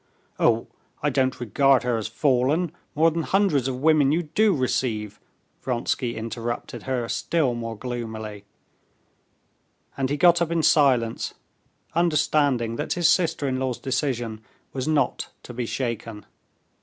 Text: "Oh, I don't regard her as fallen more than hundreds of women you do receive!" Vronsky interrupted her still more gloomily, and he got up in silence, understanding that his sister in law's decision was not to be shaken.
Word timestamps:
"Oh, 0.39 0.65
I 1.03 1.11
don't 1.11 1.39
regard 1.39 1.83
her 1.83 1.95
as 1.95 2.07
fallen 2.07 2.71
more 2.95 3.11
than 3.11 3.21
hundreds 3.21 3.67
of 3.67 3.81
women 3.83 4.11
you 4.11 4.23
do 4.23 4.51
receive!" 4.55 5.19
Vronsky 5.61 6.15
interrupted 6.15 6.81
her 6.89 7.07
still 7.07 7.53
more 7.53 7.77
gloomily, 7.77 8.45
and 9.95 10.09
he 10.09 10.17
got 10.17 10.41
up 10.41 10.49
in 10.49 10.63
silence, 10.63 11.35
understanding 11.93 12.77
that 12.77 12.93
his 12.93 13.07
sister 13.07 13.47
in 13.47 13.59
law's 13.59 13.77
decision 13.77 14.41
was 14.73 14.87
not 14.87 15.29
to 15.43 15.53
be 15.53 15.67
shaken. 15.67 16.25